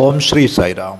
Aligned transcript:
ഓം 0.00 0.20
Shri 0.20 0.46
Sai Ram. 0.46 0.98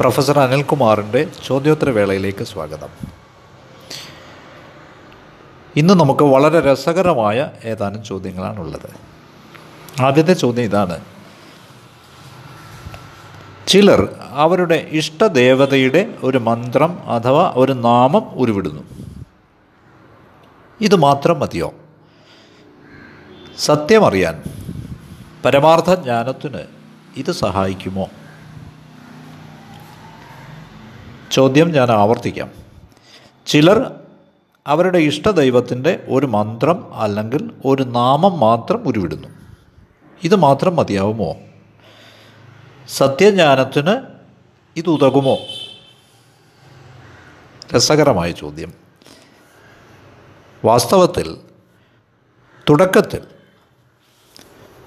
professor 0.00 0.38
അനിൽകുമാറിന്റെ 0.38 1.26
ചോദ്യോത്തരവേളയിലേക്ക് 1.46 2.44
സ്വാഗതം. 2.44 2.88
ഇന്ന് 5.76 5.94
നമുക്ക് 5.94 6.22
വളരെ 6.22 6.72
രസകരമായ 6.72 7.50
ഏതാനും 7.64 8.04
ചോദ്യങ്ങളാണുള്ളത്. 8.04 8.90
ആദ്യത്തെ 10.00 10.32
ചോദ്യം 10.32 10.64
ഇതാണ്. 10.64 11.00
ചിലർ 13.66 14.08
അവരുടെ 14.30 14.86
ഇഷ്ടദേവതയുടെ 14.90 16.14
ഒരു 16.22 16.38
മന്ത്രം 16.38 17.10
അഥവാ 17.10 17.52
ഒരു 17.56 17.72
നാമം 17.72 18.30
ഉരുവിടുന്നു. 18.34 18.82
ഇത് 20.80 20.94
മാത്രം 20.94 21.40
മതിയോ? 21.40 21.74
സത്യമറിയാൻ 23.58 24.42
പരമാർത്ഥ 25.46 25.90
ജ്ഞാനത്തിന് 25.90 26.60
ഇത് 27.16 27.32
സഹായിക്കുമോ? 27.32 28.08
ചോദ്യം 31.30 31.72
ഞാൻ 31.72 31.90
ആവർത്തിക്കാം. 31.90 32.50
ചിലർ 33.46 34.00
അവരുടെ 34.66 34.98
ഇഷ്ടദൈവത്തിന്റെ 34.98 36.06
ഒരു 36.08 36.26
മന്ത്രം 36.26 36.94
അല്ലെങ്കിൽ 36.94 37.50
ഒരു 37.64 37.82
നാമം 37.82 38.40
മാത്രം 38.40 38.88
ഉരുവിടുന്നു. 38.88 39.28
ഇത് 40.24 40.34
മാത്രം 40.34 40.76
മതിയാവുമോ? 40.76 41.36
സത്യജ്ഞാനത്തിന് 42.88 44.02
ഇത് 44.76 44.90
ഉതകുമോ? 44.90 45.38
രസകരമായ 47.76 48.30
ചോദ്യം. 48.32 48.72
വാസ്തവത്തിൽ 50.64 51.36
തുടക്കത്തിൽ 52.70 53.35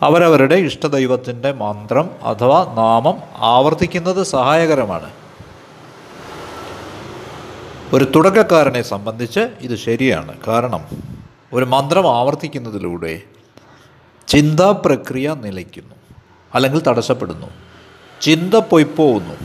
അവരവരുടെ 0.01 0.55
ഇഷ്ടദൈവത്തിന്റെ 0.55 1.51
മന്ത്രം 1.51 2.09
അഥവാ 2.23 2.73
നാമം 2.73 3.17
ആവർത്തിക്കുന്നത് 3.35 4.23
സഹായകരമാണ്. 4.23 5.09
ഒരു 7.93 8.11
തുടക്കക്കാരനെ 8.15 8.81
സംബന്ധിച്ച് 8.81 9.39
ഇത് 9.61 9.75
ശരിയാണ്. 9.75 10.37
കാരണം 10.47 10.85
ഒരു 11.53 11.65
മന്ത്രം 11.65 12.17
ആവർത്തിക്കുന്നതിലൂടെ 12.17 13.21
ചിന്താ 14.27 14.81
പ്രക്രിയ 14.85 15.35
നിലയ്ക്കുന്നു. 15.39 15.95
അല്ലെങ്കിൽ 16.55 16.83
തടസ്സപ്പെടുന്നു. 16.83 17.47
ചിന്ത 18.21 18.53
പൊയ്പോകുന്നു 18.53 19.35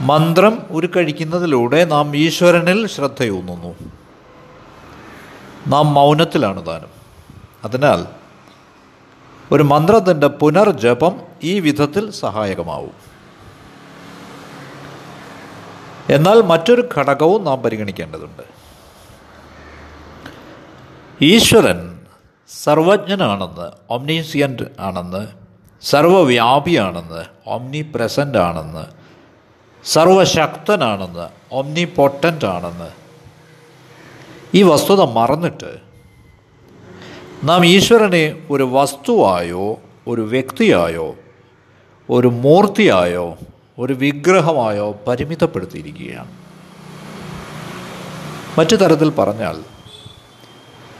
മന്ത്രം 0.00 0.62
ഉരുക്കഴിക്കുന്നതിലൂടെ 0.70 1.84
നാം 1.84 2.16
ഈശ്വരനിൽ 2.16 2.86
ശ്രദ്ധയൂന്നുന്നു. 2.86 3.74
നാം 5.66 5.94
മൗനത്തിലാണ് 5.94 6.66
താനും. 6.66 6.90
അതിനാൽ 7.64 8.19
ഒരു 9.52 9.62
മന്ത്രത്തിന്റെ 9.62 10.26
പുനർജപം 10.26 11.20
ഈ 11.42 11.60
വിധത്തിൽ 11.60 12.10
സഹായകമാവും. 12.10 12.94
എന്നാൽ 16.10 16.42
മറ്റൊരു 16.42 16.88
ഘടകവും 16.96 17.44
നാം 17.44 17.62
പരിഗണിക്കേണ്ടതുണ്ട്. 17.62 18.42
ഈശ്വരൻ 21.22 22.06
സർവജ്ഞനാണെന്ന് 22.48 23.70
ഒംനീസിയന്റ് 23.90 24.62
ആണെന്ന് 24.80 25.28
സർവവ്യാപിയാണെന്ന് 25.82 27.24
ഒംനി 27.46 27.82
പ്രസന്റ് 27.94 28.38
ആണെന്ന് 28.38 28.84
സർവശക്തനാണെന്ന് 29.84 31.28
ഒംനി 31.52 31.84
പൊട്ടന്റ് 31.84 32.44
ആണെന്ന് 32.44 32.90
ഈ 34.54 34.62
വസ്തുത 34.62 35.00
മറന്നിട്ട് 35.00 35.89
നാം 37.44 37.66
ഈശ്വരനെ 37.66 38.46
ഒരു 38.50 38.62
വസ്തുവായോ 38.62 39.80
ഒരു 40.06 40.20
വ്യക്തിയായോ 40.20 41.16
ഒരു 42.10 42.28
മൂർത്തിയായോ 42.28 43.38
ഒരു 43.78 43.92
വിഗ്രഹമായോ 43.92 44.96
പരിമിതപ്പെടുത്തിയിരിക്കുകയാണ്. 45.08 46.32
മറ്റു 48.58 48.76
തരത്തിൽ 48.76 49.10
പറഞ്ഞാൽ 49.10 49.64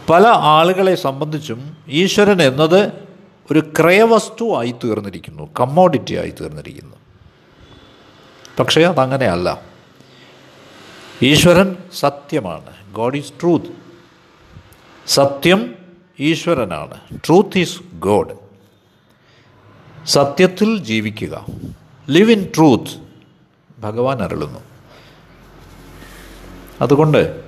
പല 0.08 0.26
ആളുകളെ 0.26 0.94
സംബന്ധിച്ചും 0.94 1.76
ഈശ്വരൻ 1.88 2.42
എന്നത് 2.42 2.92
ഒരു 3.50 3.72
ക്രയവസ്തു 3.80 4.58
ആയി 4.58 4.74
തീർന്നിരിക്കുന്നു 4.84 5.48
കമ്മോഡിറ്റി 5.60 6.14
ആയി 6.14 6.30
തീർന്നിരിക്കുന്നു. 6.30 6.96
പക്ഷേ 8.58 8.82
അതങ്ങനെയല്ല. 8.82 9.62
ഈശ്വരൻ 11.22 11.76
സത്യമാണ്. 11.98 12.92
ഗോഡ് 12.92 13.16
ഈസ് 13.16 13.32
ട്രൂത്ത് 13.40 13.66
സത്യം 15.06 15.79
ഈശ്വരനാണ്. 16.20 17.00
ട്രൂത്ത് 17.26 17.58
ഈസ് 17.58 17.80
ഗോഡ് 17.98 18.34
സത്യത്തിൽ 20.06 20.78
ജീവിക്കുക. 20.78 21.46
ലിവ് 22.10 22.32
ഇൻ 22.32 22.48
ട്രൂത്ത് 22.56 22.90
ഭഗവാൻ 23.78 24.22
അരുളുന്നു. 24.22 24.60
അതുകൊണ്ട് 26.80 27.44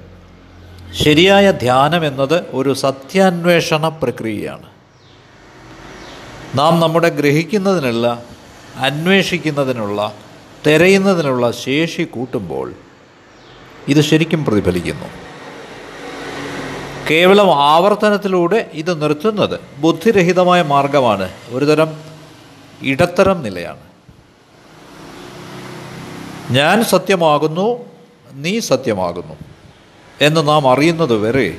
ശരിയായ 0.93 1.51
ധ്യാനം 1.51 2.07
എന്നത് 2.07 2.45
ഒരു 2.51 2.73
സത്യാന്വേഷണ 2.73 3.89
പ്രക്രിയയാണ്. 3.89 4.67
നാം 6.59 6.81
നമ്മുടെ 6.81 7.09
ഗ്രഹിക്കുന്നതിനുള്ള 7.09 8.25
അന്വേഷിക്കുന്നതിനുള്ള 8.77 10.15
തിരയുന്നതിനുള്ള 10.67 11.51
ശേഷി 11.51 12.03
കൂട്ടുമ്പോൾ 12.03 12.73
ഇത് 13.89 14.01
ശരിക്കും 14.01 14.45
പ്രതിഫലിക്കുന്നു. 14.45 15.32
കേവലം 17.11 17.63
ആവർത്തനത്തിലൂടെ 17.63 18.71
ഇത് 18.73 19.03
നിർത്തുന്നത് 19.03 19.61
ബുദ്ധിരഹിതമായ 19.79 20.63
മാർഗമാണ്. 20.63 21.31
ഒരുതരം 21.49 22.01
ഇടത്തരം 22.83 23.43
നിലയാണ്. 23.43 23.81
ഞാൻ 26.51 26.85
സത്യമാകുന്നു 26.85 27.85
നീ 28.33 28.61
സത്യമാകുന്നു 28.61 29.35
എന്ന് 30.21 30.49
നാം 30.49 30.73
അറിയുന്നത് 30.73 31.17
വരെ 31.17 31.59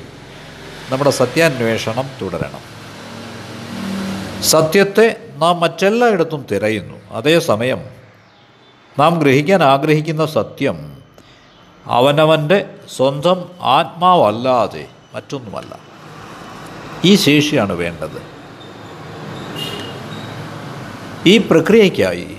നമ്മുടെ 0.88 1.10
സത്യാന്വേഷണം 1.10 2.10
തുടരണം. 2.22 2.60
സത്യത്തെ 4.42 5.16
നാം 5.36 5.60
മറ്റെല്ലായിടത്തും 5.60 6.46
തിരയുന്നു. 6.52 6.98
അതേസമയം 7.10 7.80
നാം 8.98 9.18
ഗ്രഹിക്കാൻ 9.18 9.62
ആഗ്രഹിക്കുന്ന 9.62 10.26
സത്യം 10.26 10.98
അവനവന്റെ 11.86 12.66
സ്വന്തം 12.96 13.44
ആത്മാവല്ലാതെ 13.62 14.88
മറ്റൊന്നുമല്ല. 15.14 15.78
ഈ 17.04 17.16
ശേഷിയാണ് 17.16 17.72
വേണ്ടത്. 17.72 18.22
ഈ 21.26 21.38
പ്രക്രിയയ്ക്കായി 21.38 22.36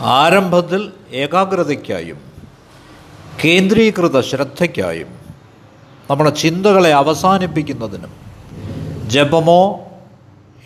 ആരംഭത്തിൽ 0.00 0.92
ഏകാഗ്രതയ്ക്കായും 1.12 2.20
കേന്ദ്രീകൃത 3.44 4.20
ശ്രദ്ധയ്ക്കായും 4.20 5.06
നമ്മുടെ 6.10 6.30
ചിന്തകളെ 6.30 6.92
അവസാനിപ്പിക്കുന്നതിനും 6.92 8.12
ജപമോ 9.06 9.80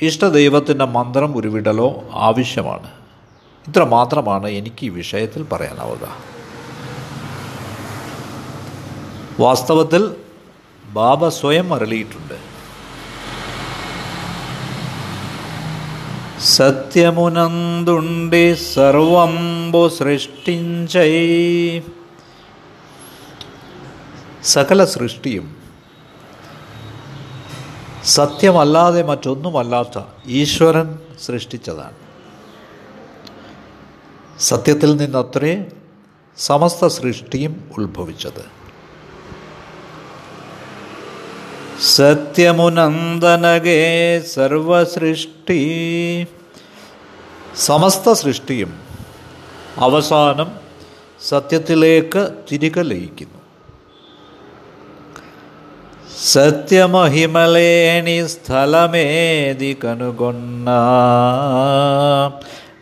ഇഷ്ടദൈവത്തിന്റെ 0.02 0.84
മന്ത്രം 0.84 1.36
ഉരുവിടലോ 1.36 2.04
ആവശ്യമാണ്. 2.12 2.90
ഇത്ര 3.68 3.84
മാത്രമാണ് 3.84 4.48
എനിക്ക് 4.48 4.86
ഈ 4.86 4.88
വിഷയത്തിൽ 4.88 5.42
പറയാനാവുക. 5.42 6.16
വാസ്തവത്തിൽ 9.40 10.16
ബാബ 10.92 11.28
സ്വയം 11.28 11.74
അരളിയിട്ടുണ്ട്. 11.74 12.52
സത്യമുനന്തുണ്ടി 16.42 18.54
സർവംബു 18.54 19.88
സൃഷ്ടിഞ്ചൈ. 19.88 21.80
സകല 24.44 24.84
സൃഷ്ടിയും 24.84 25.56
സത്യമല്ലാതെ 28.04 29.02
മറ്റൊന്നുമല്ലാത്ത 29.02 30.02
ഈശ്വരൻ 30.26 30.98
സൃഷ്ടിച്ചതാണ്. 31.26 31.96
സത്യത്തിൽ 34.40 34.96
നിന്നത്രേ 34.96 35.70
സമസ്ത 36.36 36.86
സൃഷ്ടിയും 36.86 37.70
ഉത്ഭവിച്ചത്. 37.78 38.61
സത്യമുനന്ദനകേ 41.86 44.20
സർവസൃഷ്ടി. 44.20 45.62
സമസ്ത 47.56 48.12
സൃഷ്ടിയും 48.12 48.80
അവസാനം 49.76 50.50
സത്യത്തിലേക്ക് 51.28 52.30
തിരികെ 52.52 52.82
ലയിക്കുന്നു. 52.82 53.38
സത്യമഹിമലേണി 56.24 58.26
സ്ഥലമേതി 58.26 59.76
കനുകൊണ്ണ. 59.84 60.70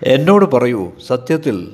എന്നോട് 0.03 0.45
പറയൂ 0.45 0.93
സത്യത്തിൽ 1.09 1.73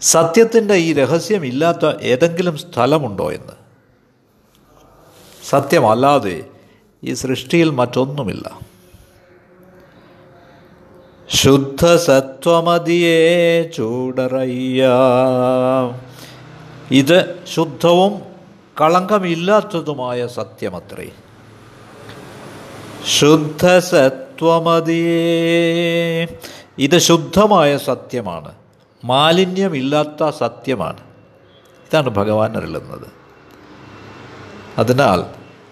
സത്യത്തിന്റെ 0.00 0.74
ഈ 0.74 0.92
രഹസ്യമില്ലാത്ത 0.92 2.02
ഏതെങ്കിലും 2.02 2.56
സ്ഥലമുണ്ടോ 2.56 3.32
എന്ന്? 3.32 3.63
സത്യമല്ലാതെ 5.48 6.44
ഈ 7.04 7.14
സൃഷ്ടിയിൽ 7.14 7.70
മറ്റൊന്നുമില്ല. 7.70 8.60
ശുദ്ധ 11.30 11.96
സത്വമതിയെ 11.96 13.62
ചൂടറയ്യ. 13.62 14.88
ഇത് 16.90 17.38
ശുദ്ധവും 17.54 18.22
കളങ്കമില്ലാത്തതുമായ 18.80 20.26
സത്യമത്രേ. 20.26 21.10
ശുദ്ധ 23.18 23.78
സത്വമതിയേ 23.78 25.18
ഇത് 26.78 26.98
ശുദ്ധമായ 26.98 27.76
സത്യമാണ്. 27.76 28.54
മാലിന്യമില്ലാത്ത 29.04 30.30
സത്യമാണ്. 30.30 31.00
ഇതാണ് 31.84 32.08
ഭഗവാൻ 32.08 32.56
അരുളുന്നത്. 32.56 33.23
അതിനാൽ 34.78 35.24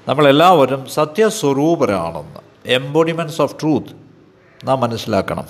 നമ്മളെല്ലാവരും 0.09 0.87
സത്യസ്വരൂപരാണെന്ന് 0.87 2.41
എംബോഡിമെന്റ്സ് 2.67 3.43
ഓഫ് 3.43 3.61
ട്രൂത്ത് 3.61 3.89
നാം 4.65 4.81
മനസ്സിലാക്കണം. 4.81 5.47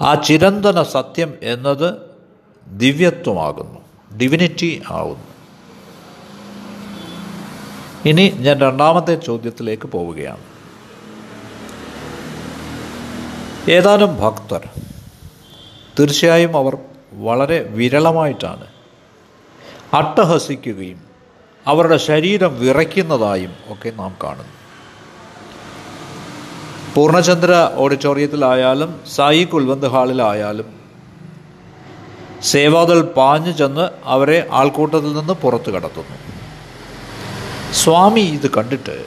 ആ 0.00 0.14
ചിരന്തന 0.14 0.82
സത്യം 0.82 1.34
എന്നത് 1.42 1.94
ദിവ്യത്വമാകുന്നു 2.68 3.80
ഡിവിനിറ്റി 4.18 4.82
ആകുന്നു 4.90 5.30
ഇനി 8.06 8.30
ഞാൻ 8.30 8.60
രണ്ടാമത്തെ 8.60 9.14
ചോദ്യത്തിലേക്ക് 9.14 9.88
പോവുകയാണ്. 9.88 10.44
ഏതാനും 13.70 14.20
ഭക്തർ 14.20 14.68
തീർച്ചയായും 15.98 16.56
അവർ 16.56 16.76
വളരെ 17.12 17.62
വിരളമായിട്ടാണ് 17.62 18.66
അട്ടഹസിക്കുകയും 19.94 21.09
അവരുടെ 21.66 21.96
ശരീരം 21.96 22.60
വിറയ്ക്കുന്നതായും 22.60 23.54
ഒക്കെ 23.68 23.90
നാം 23.90 24.16
കാണുന്നു. 24.24 24.60
പൂർണചന്ദ്ര 26.94 27.70
ഓഡിറ്റോറിയത്തിലായാലും 27.74 29.00
സായി 29.16 29.44
കുൽവന്ത് 29.44 29.88
ഹാളിലായാലും 29.88 30.80
സേവാദൾ 32.42 33.02
പാഞ്ഞു 33.02 33.52
ചെന്ന് 33.52 33.88
അവരെ 34.04 34.46
ആൾക്കൂട്ടത്തിൽ 34.50 35.12
നിന്ന് 35.12 35.32
പുറത്തു 35.32 35.70
കടത്തുന്നു. 35.70 36.16
സ്വാമി 37.72 38.20
ഇത് 38.20 38.50
കണ്ടിട്ട് 38.50 39.04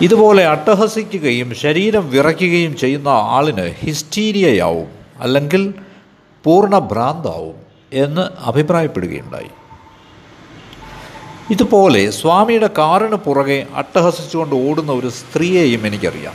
ഇതുപോലെ 0.00 0.46
അട്ടഹസിക്കുകയും 0.46 1.54
ശരീരം 1.54 2.10
വിറയ്ക്കുകയും 2.10 2.76
ചെയ്യുന്ന 2.76 3.08
ആളിന് 3.08 3.74
ഹിസ്റ്റീരിയയാവും 3.84 4.88
അല്ലെങ്കിൽ 5.20 5.74
പൂർണ 6.44 6.78
ഭ്രാന്താവും 6.78 7.54
എന്ന് 7.92 8.28
അഭിപ്രായപ്പെടുകയുണ്ടായി. 8.40 9.50
ഇതുപോലെ 11.50 12.10
സ്വാമിയുടെ 12.10 12.66
കാറിന് 12.66 13.16
പുറകെ 13.16 13.66
അട്ടഹസിച്ചുകൊണ്ട് 13.74 14.54
ഓടുന്ന 14.54 14.92
ഒരു 14.92 15.08
സ്ത്രീയെയും 15.08 15.86
എനിക്കറിയാം. 15.86 16.34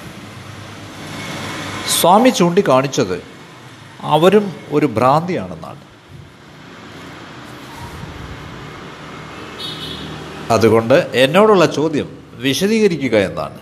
സ്വാമി 2.02 2.30
ചൂണ്ടിക്കാണിച്ചത് 2.30 3.24
അവരും 4.02 4.54
ഒരു 4.72 4.86
ഭ്രാന്തിയാണെന്നാണ്. 4.86 5.80
അതുകൊണ്ട് 10.52 11.10
എന്നോടുള്ള 11.13 11.66
ചോദ്യം 11.66 12.18
വിശദീകരിക്കുക 12.34 13.18
എന്നാണ്. 13.18 13.60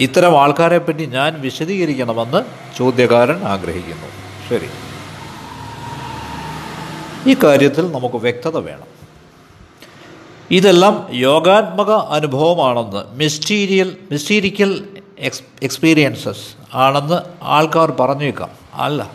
ഇത്തരം 0.00 0.42
ആൾക്കാരെ 0.42 0.78
പറ്റി 0.78 1.06
ഞാൻ 1.06 1.40
വിശദീകരിക്കണമെന്ന് 1.40 2.44
ചോദ്യകാരൻ 2.78 3.42
ആഗ്രഹിക്കുന്നു. 3.42 4.06
ശരി. 4.50 4.68
ഈ 7.30 7.36
കാര്യത്തിൽ 7.44 7.92
നമുക്ക് 7.92 8.16
വ്യക്തത 8.16 8.56
വേണം. 8.56 8.91
ഇതെല്ലാം 10.52 11.06
യോഗാത്മക 11.10 11.90
അനുഭവമാണെന്ന് 11.90 13.04
മിസ്റ്റീരിയൽ 13.12 13.96
മിസ്റ്റീരിക്കൽ 14.12 14.88
എക്സ് 15.18 15.42
എക്സ്പീരിയൻസസ് 15.62 16.42
ആണെന്ന് 16.74 17.20
ആൾക്കാർ 17.42 17.90
പറഞ്ഞേക്കാം. 17.90 18.50
അല്ല. 18.74 19.10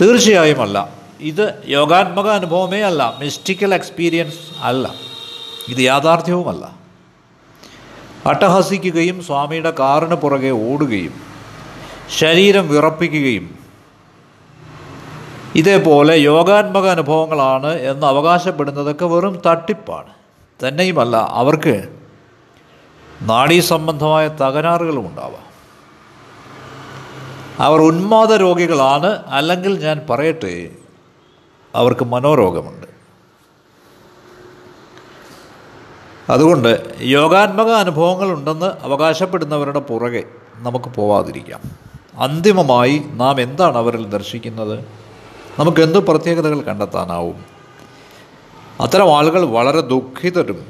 തീർച്ചയായും 0.00 0.62
അല്ല. 0.62 0.88
ഇത് 1.20 1.62
യോഗാത്മക 1.66 2.28
അനുഭവമേ 2.28 2.80
അല്ല. 2.80 3.16
മിസ്റ്റിക്കൽ 3.20 3.74
എക്സ്പീരിയൻസ് 3.74 4.36
അല്ല. 4.62 4.94
ഇത് 5.68 5.78
യാഥാർത്ഥ്യവുമല്ല. 5.78 6.76
അട്ടഹസിക്കുകയും 8.26 9.24
സ്വാമിയുടെ 9.24 9.70
കാറിന് 9.70 10.14
പുറകെ 10.14 10.50
ഓടുകയും 10.50 11.14
ശരീരം 12.18 12.68
വിറപ്പിക്കുകയും 12.68 13.65
ഇതേപോലെ 15.56 16.16
യോഗാത്മക 16.16 16.86
അനുഭവങ്ങളാണ് 16.86 17.80
എന്ന് 17.80 18.06
അവകാശപ്പെടുന്നതൊക്കെ 18.06 19.04
വെറും 19.04 19.42
തട്ടിപ്പാണ്. 19.46 20.12
തന്നെയുമല്ല 20.66 21.16
അവർക്ക് 21.16 21.88
നാഡീ 23.22 23.60
സംബന്ധമായ 23.60 24.28
തകരാറുകളും 24.28 25.06
ഉണ്ടാവാം. 25.06 25.46
അവർ 27.60 27.80
ഉന്മാദ 27.80 28.32
രോഗികളാണ് 28.32 29.22
അല്ലെങ്കിൽ 29.26 29.84
ഞാൻ 29.84 30.06
പറയട്ടെ 30.10 30.70
അവർക്ക് 31.74 32.04
മനോരോഗമുണ്ട്. 32.04 32.86
അതുകൊണ്ട് 36.30 36.70
യോഗാത്മക 37.00 37.70
അനുഭവങ്ങൾ 37.70 38.32
ഉണ്ടെന്ന് 38.32 38.66
അവകാശപ്പെടുന്നവരുടെ 38.82 39.78
പുറകെ 39.78 40.24
നമുക്ക് 40.56 40.90
പോവാതിരിക്കാം. 40.94 41.60
അന്തിമമായി 42.18 43.02
നാം 43.10 43.40
എന്താണ് 43.40 43.78
അവരിൽ 43.78 44.06
ദർശിക്കുന്നത്? 44.06 45.05
നമുക്ക് 45.58 45.80
എന്ത് 45.80 45.98
പ്രത്യേകതകൾ 45.98 46.60
കണ്ടെത്താനാവും? 46.60 47.44
അത്തരം 48.80 49.18
ആളുകൾ 49.18 49.44
വളരെ 49.44 49.80
ദുഃഖിതരും 49.80 50.66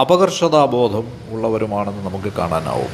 അപകർഷതാബോധം 0.00 1.02
ഉള്ളവരുമാണെന്ന് 1.30 2.04
നമുക്ക് 2.04 2.32
കാണാനാവും. 2.32 2.88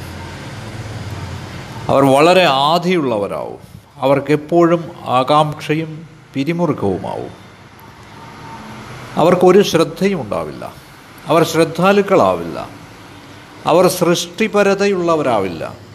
അവർ 1.87 2.05
വളരെ 2.05 2.45
ആധിയുള്ളവരാവും. 2.45 3.59
അവർക്കെപ്പോഴും 3.97 4.91
ആകാംക്ഷയും 5.05 6.07
പിരിമുറുക്കവുമാവും. 6.33 7.31
അവർക്കൊരു 9.15 9.61
ശ്രദ്ധയും 9.61 10.21
ഉണ്ടാവില്ല. 10.21 10.73
അവർ 11.27 11.43
ശ്രദ്ധാലുക്കളാവില്ല. 11.43 12.69
അവർ 13.65 13.87
സൃഷ്ടിപരതയുള്ളവരാവില്ല. 13.87 15.90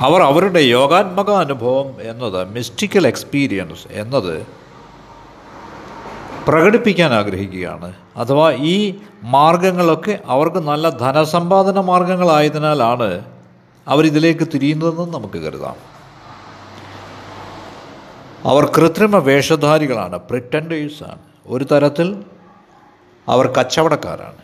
അവർ 0.00 0.22
അവരുടെ 0.22 0.60
യോഗാത്മക 0.60 1.30
അനുഭവം 1.30 2.02
എന്നത് 2.02 2.48
മിസ്റ്റിക്കൽ 2.48 3.06
എക്സ്പീരിയൻസ് 3.06 3.88
എന്നത് 3.90 4.46
പ്രകടിപ്പിക്കാൻ 6.48 7.14
ആഗ്രഹിക്കുകയാണ്. 7.14 7.92
അഥവാ 8.16 8.52
ഈ 8.52 8.94
മാർഗങ്ങളൊക്കെ 9.22 10.18
അവർക്ക് 10.26 10.56
നല്ല 10.56 10.88
ധനസമ്പാദന 10.88 11.80
മാർഗങ്ങളായതിനാലാണ് 11.80 13.24
അവരിതിലേക്ക് 13.88 14.48
തിരിയുന്നതെന്ന് 14.54 15.14
നമുക്ക് 15.14 15.38
കരുതാം. 15.38 15.76
അവർ 18.44 18.64
കൃത്രിമ 18.64 19.16
വേഷധാരികളാണ് 19.18 20.18
പ്രിറ്റൻഡേഴ്സാണ് 20.18 21.18
ഒരു 21.46 21.64
തരത്തിൽ 21.64 22.22
അവർ 23.28 23.46
കച്ചവടക്കാരാണ്. 23.46 24.42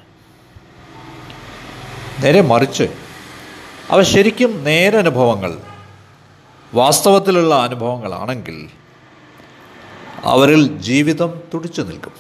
നേരെ 2.25 2.41
മറിച്ച് 2.41 3.04
അവ 3.91 4.03
ശരിക്കും 4.03 4.65
നേരനുഭവങ്ങൾ 4.65 5.59
വാസ്തവത്തിലുള്ള 6.75 7.55
അനുഭവങ്ങളാണെങ്കിൽ 7.55 8.69
അവരിൽ 10.25 10.79
ജീവിതം 10.79 11.41
തുടിച്ചു 11.55 11.83
നിൽക്കും. 11.83 12.13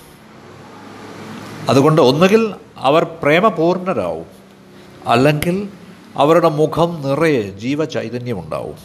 അതുകൊണ്ട് 1.68 2.02
ഒന്നുകിൽ 2.02 2.54
അവർ 2.78 3.04
പ്രേമപൂർണരാവും 3.04 4.26
അല്ലെങ്കിൽ 5.06 5.68
അവരുടെ 6.16 6.48
മുഖം 6.48 7.02
നിറയെ 7.02 7.42
ജീവചൈതന്യമുണ്ടാവും. 7.42 8.76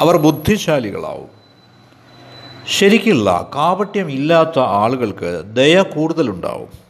അവർ 0.00 0.16
ബുദ്ധിശാലികളാവും. 0.16 1.28
ശരിക്കുള്ള 2.68 3.50
കാപട്യം 3.54 4.10
ഇല്ലാത്ത 4.10 4.58
ആളുകൾക്ക് 4.58 5.42
ദയ 5.44 5.82
കൂടുതലുണ്ടാവും. 5.82 6.87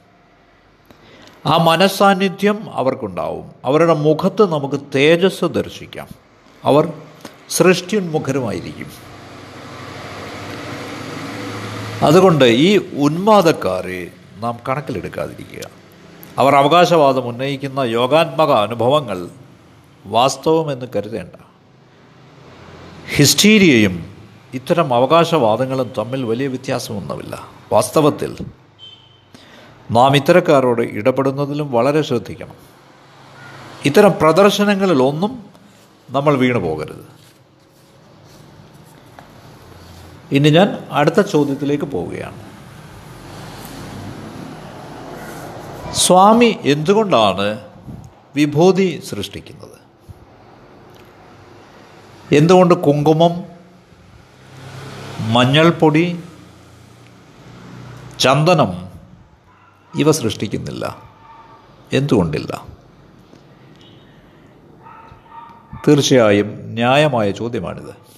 ആ 1.49 1.57
മനസാന്നിധ്യം 1.57 2.75
അവർക്കുണ്ടാവും. 2.75 3.51
അവരുടെ 3.65 3.95
മുഖത്ത് 3.95 4.53
നമുക്ക് 4.53 4.81
തേജസ് 4.95 5.45
ദർശിക്കാം. 5.45 6.09
അവർ 6.65 6.93
സൃഷ്ടിയുന്മുഖരുമായിരിക്കും. 7.49 8.87
അതുകൊണ്ട് 12.03 12.45
ഈ 12.45 12.77
ഉന്മാദക്കാരെ 12.77 14.11
നാം 14.37 14.59
കണക്കിലെടുക്കാതിരിക്കുക. 14.69 15.63
അവർ 16.39 16.55
അവകാശവാദം 16.55 17.29
ഉന്നയിക്കുന്ന 17.29 17.81
യോഗാത്മക 17.81 18.53
അനുഭവങ്ങൾ 18.53 19.29
വാസ്തവമെന്ന് 20.07 20.87
കരുതേണ്ട. 20.97 21.33
ഹിസ്റ്റീരിയയും 23.17 24.17
ഇത്തരം 24.55 24.95
അവകാശവാദങ്ങളും 24.95 25.93
തമ്മിൽ 25.99 26.25
വലിയ 26.25 26.47
വ്യത്യാസമൊന്നുമില്ല. 26.47 27.43
വാസ്തവത്തിൽ 27.73 28.37
നാം 29.91 30.17
ഇത്തരക്കാരോട് 30.17 30.83
ഇടപെടുന്നതിലും 30.83 31.73
വളരെ 31.73 32.03
ശ്രദ്ധിക്കണം. 32.03 32.55
ഇത്തരം 33.85 34.13
പ്രദർശനങ്ങളിലൊന്നും 34.21 35.45
നമ്മൾ 36.11 36.37
വീണു 36.37 36.59
പോകരുത്. 36.59 37.19
ഇനി 40.33 40.51
ഞാൻ 40.51 40.89
അടുത്ത 40.93 41.21
ചോദ്യത്തിലേക്ക് 41.21 41.85
പോവുകയാണ്. 41.85 42.49
സ്വാമി 45.95 46.59
എന്തുകൊണ്ടാണ് 46.65 47.61
വിഭൂതി 48.37 49.03
സൃഷ്ടിക്കുന്നത്? 49.09 49.79
എന്തുകൊണ്ട് 52.35 52.75
കുങ്കുമം 52.75 53.45
മഞ്ഞൾപ്പൊടി 55.33 56.23
ചന്ദനം 58.19 58.88
ഇവ 59.99 60.13
സൃഷ്ടിക്കുന്നില്ല. 60.13 61.03
എന്തുകൊണ്ടില്ല? 61.93 62.67
തീർച്ചയായും 65.89 66.47
ന്യായമായ 66.65 67.31
ചോദ്യമാണിത്. 67.31 68.09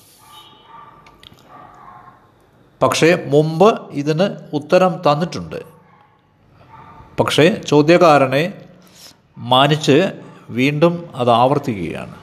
പക്ഷേ 2.82 3.24
മുമ്പ് 3.26 3.90
ഇതിന് 3.90 4.36
ഉത്തരം 4.52 4.92
തന്നിട്ടുണ്ട്. 4.92 5.64
പക്ഷേ 7.20 7.62
ചോദ്യകാരനെ 7.66 8.52
മാനിച്ച് 9.38 10.22
വീണ്ടും 10.50 11.10
അത് 11.14 11.30
ആവർത്തിക്കുകയാണ്. 11.30 12.14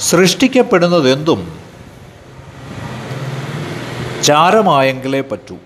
സൃഷ്ടിക്കപ്പെടുന്നതെന്തും 0.00 1.58
ചാരമായെങ്കിലേ 4.22 5.20
പറ്റൂ. 5.20 5.56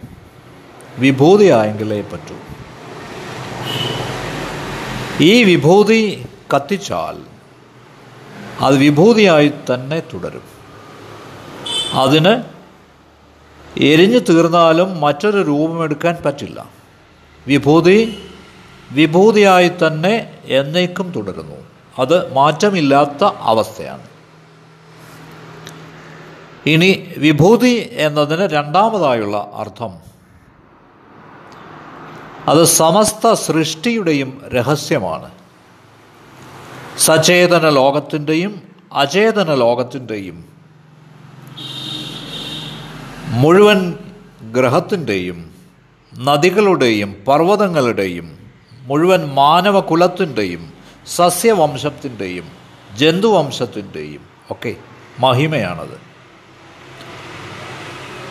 വിഭൂതിയായെങ്കിലേ 0.98 2.00
പറ്റൂ. 2.00 2.36
ഈ 5.20 5.44
വിഭൂതി 5.44 6.26
കത്തിച്ചാൽ 6.54 7.16
അത് 8.60 8.76
വിഭൂതിയായി 8.76 9.48
തന്നെ 9.48 10.00
തുടരും. 10.00 10.42
അതിന് 11.92 12.42
എരിഞ്ഞു 13.78 14.18
തീർന്നാലും 14.18 15.00
മറ്റൊരു 15.00 15.42
രൂപമെടുക്കാൻ 15.42 16.16
പറ്റില്ല. 16.24 16.66
വിഭൂതി 17.46 18.18
വിഭൂതിയായി 18.92 19.68
തന്നെ 19.68 20.32
എന്നേക്കും 20.44 21.12
തുടരുന്നു. 21.16 21.56
അത് 21.98 22.32
മാറ്റമില്ലാത്ത 22.32 23.24
അവസ്ഥയാണ്. 23.24 24.02
ഇനി 26.66 27.12
വിഭൂതി 27.18 27.88
എന്നതിന് 27.92 28.42
രണ്ടാമതായുള്ള 28.42 29.50
അർത്ഥം 29.54 30.13
അത് 32.48 32.64
സമസ്ത 32.64 33.32
സൃഷ്ടിയുടെയും 33.32 34.42
രഹസ്യമാണ്. 34.48 35.30
സചേതന 36.98 37.68
ലോകത്തിന്റെയും 37.68 38.62
അചേതന 38.92 39.54
ലോകത്തിന്റെയും 39.54 40.44
മുഴുവൻ 43.26 43.94
ഗ്രഹത്തിന്റെയും 44.52 45.54
നദികളുടെയും 46.14 47.24
പർവതങ്ങളുടെയും 47.28 48.38
മുഴുവൻ 48.82 49.34
മാനവകുലത്തിന്റെയും 49.34 50.72
സസ്യവംശത്തിന്റെയും 51.06 52.44
ജന്തുവംശത്തിന്റെയും 52.96 54.20
ഒക്കെ 54.50 54.76
മഹിമയാണത്. 55.18 56.00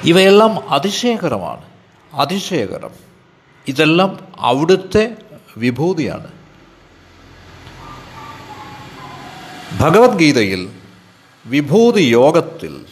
ഇവയെല്ലാം 0.04 0.70
അതിശയകരമാണ്. 0.70 1.64
അതിശയകരം. 2.14 3.13
ഇതെല്ലാം 3.68 4.28
അവിടുത്തെ 4.40 5.16
വിഭൂതിയാണ്. 5.58 6.32
ഭഗവത്ഗീതയിൽ 9.80 10.70
വിഭൂതി 11.46 12.02
യോഗത്തിൽ 12.02 12.86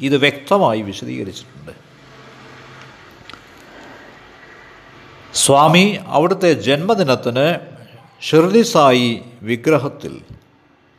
ഇത് 0.00 0.16
വ്യക്തമായി 0.16 0.82
വിശദീകരിച്ചിട്ടുണ്ട്. 0.82 1.72
സ്വാമി 5.34 5.98
അവിടുത്തെ 6.06 6.52
ജന്മദിനത്തിന് 6.52 7.58
ഷിർലി 8.22 8.62
സായി 8.62 9.22
വിഗ്രഹത്തിൽ 9.42 10.20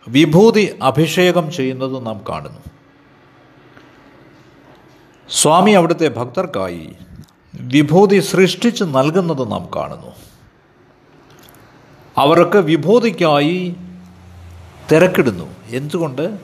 വിഭൂതി 0.07 0.79
അഭിഷേകം 0.81 1.51
ചെയ്യുന്നത് 1.51 2.05
നാം 2.05 2.21
കാണുന്നു. 2.29 2.59
സ്വാമി 5.29 5.71
അവിടുത്തെ 5.71 6.07
ഭക്തർക്കായി 6.07 6.95
വിഭൂതി 7.59 8.19
സൃഷ്ടിച്ച് 8.19 8.83
നൽകുന്നത് 8.83 9.51
നാം 9.51 9.69
കാണുന്നു. 9.75 10.11
അവർക്ക് 12.17 12.57
വിഭൂതിക്കായി 12.57 13.75
തിരക്കിടുന്നു. 14.91 15.55
എന്തുകൊണ്ട്? 15.67 16.37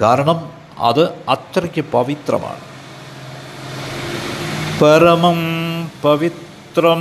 കാരണം 0.00 0.50
അത് 0.78 1.04
അത്രയ്ക്ക് 1.28 1.80
പവിത്രമാണ്. 1.80 2.60
പരമം 4.80 5.36
പവിത്രം. 6.02 7.00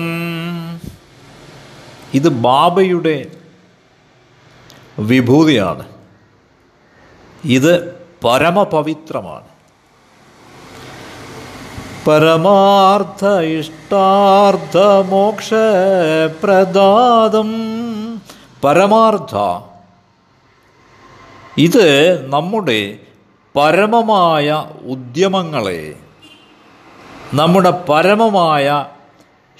ഇത് 2.14 2.30
ബാബയുടെ 2.30 3.32
വിഭൂതിയാണ്. 5.00 5.86
ഇത് 7.46 7.96
പരമപവിത്രമാണ്. 8.24 9.55
പരമാർത്ഥ 12.08 13.26
ഇഷ്ടാർത്ഥ 13.40 14.78
മോക്ഷ 15.10 15.54
പ്രദാതം. 16.44 17.52
പരമാർത്ഥ. 18.64 19.36
ഇത് 21.58 22.28
നമ്മുടെ 22.30 23.00
പരമമായ 23.56 24.66
ഉദ്യമങ്ങളെ 24.82 25.96
നമ്മുടെ 27.34 27.72
പരമമായ 27.90 28.86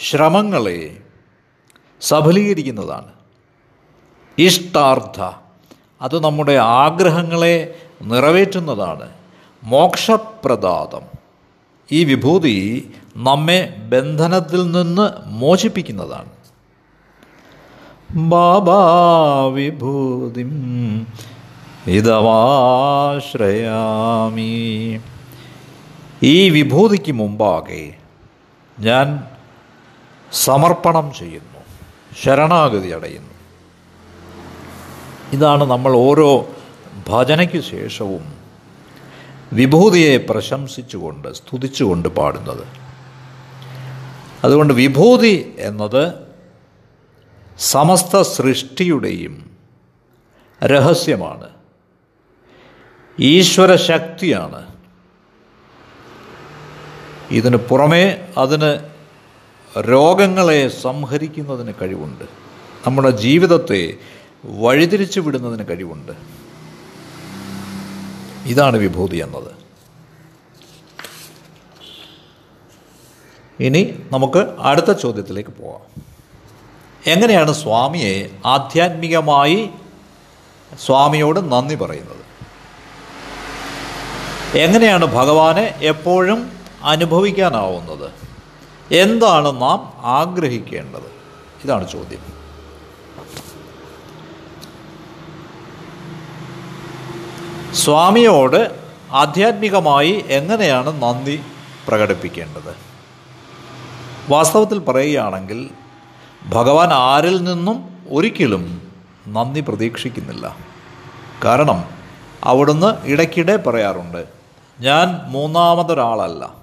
ശ്രമങ്ങളെ 0.10 0.98
സഫലീകരിക്കുന്നതാണ്. 2.02 3.12
ഇഷ്ടാർത്ഥ. 4.38 5.22
അത് 6.02 6.24
നമ്മുടെ 6.24 6.54
ആഗ്രഹങ്ങളെ 6.54 7.76
നിറവേറ്റുന്നതാണ്. 8.02 9.10
മോക്ഷപ്രദാതം. 9.64 11.25
ഈ 11.92 12.04
വിഭൂതി 12.04 12.90
നമ്മെ 13.18 13.76
ബന്ധനത്തിൽ 13.90 14.72
നിന്ന് 14.72 15.12
മോചിപ്പിക്കുന്നതാണ്. 15.26 16.30
ബാബാ 18.12 18.82
വിഭൂതിം 19.46 20.52
ഇതവാശ്രയാമി. 21.88 22.62
ഈ 26.24 26.50
വിഭൂതിക്ക് 26.50 27.12
മുമ്പാകെ 27.12 27.94
ഞാൻ 28.80 29.24
സമർപ്പണം 30.32 31.12
ചെയ്യുന്നു 31.20 31.60
ശരണാഗതി 32.24 32.88
അടയുന്നു. 32.88 33.36
ഇതാണ് 35.34 35.64
നമ്മൾ 35.64 35.96
ഓരോ 35.96 36.48
ഭജനയ്ക്ക് 37.10 37.62
ശേഷവും 37.64 38.45
വിഭൂതിയെ 39.56 40.18
പ്രശംസിച്ചുകൊണ്ട് 40.18 41.34
സ്തുതിച്ചുകൊണ്ട് 41.34 42.10
പാടുന്നത്. 42.10 42.68
അതുകൊണ്ട് 44.44 44.74
വിഭൂതി 44.74 45.56
എന്നത് 45.60 46.14
സമസ്ത 47.60 48.22
സൃഷ്ടിയുടെയും 48.22 49.52
രഹസ്യമാണ്. 50.64 51.50
ഈശ്വര 53.20 53.76
ശക്തിയാണ്. 53.76 54.76
ഇതിന് 57.32 57.56
പുറമേ 57.56 58.28
അതിന് 58.38 58.72
രോഗങ്ങളെ 59.80 60.68
സംഹരിക്കുന്നതിന് 60.68 61.74
കഴിവുണ്ട്. 61.82 62.26
നമ്മുടെ 62.88 63.10
ജീവിതത്തെ 63.10 63.98
വഴിതിരിച്ചു 64.46 65.20
വിടുന്നതിന് 65.20 65.68
കഴിവുണ്ട്. 65.68 66.45
ഇതാണ് 68.46 68.78
വിഭൂതി 68.78 69.18
എന്നത്. 69.18 69.66
ഇനി 73.60 74.04
നമുക്ക് 74.12 74.56
അടുത്ത 74.60 74.92
ചോദ്യത്തിലേക്ക് 74.92 75.50
പോകാം 75.50 76.02
എങ്ങനെയാണ് 77.08 77.54
സ്വാമിയെ 77.54 78.30
ആധ്യാത്മികമായി 78.46 79.70
സ്വാമിയോട് 80.86 81.52
നന്ദി 81.52 81.76
പറയുന്നത്? 81.76 82.26
എങ്ങനെയാണ് 84.58 85.06
ഭഗവാനെ 85.06 85.76
എപ്പോഴും 85.82 86.52
അനുഭവിക്കാനാവുന്നത്? 86.84 88.12
എന്താണ് 88.94 89.62
നാം 89.62 89.94
ആഗ്രഹിക്കേണ്ടത്? 89.98 91.12
ഇതാണ് 91.64 91.90
ചോദ്യം. 91.90 92.35
സ്വാമിയോട് 97.76 98.72
ആധ്യാത്മികമായി 99.12 100.26
എങ്ങനെയാണ് 100.28 101.02
നന്ദി 101.02 101.42
പ്രകടിപ്പിക്കേണ്ടത്? 101.88 102.76
വാസ്തവത്തിൽ 104.30 104.80
പറയുകയാണെങ്കിൽ 104.80 105.70
ഭഗവാൻ 106.50 106.94
ആരിൽ 106.94 107.44
നിന്നും 107.44 108.06
ഒരിക്കലും 108.10 108.82
നന്ദി 109.28 109.60
പ്രതീക്ഷിക്കുന്നില്ല. 109.60 110.58
കാരണം 111.46 111.84
അവിടുന്ന് 112.44 113.08
ഇടയ്ക്കിടെ 113.08 113.56
പറയാറുണ്ട് 113.56 114.26
ഞാൻ 114.80 115.32
മൂന്നാമതൊരാളല്ല. 115.32 116.54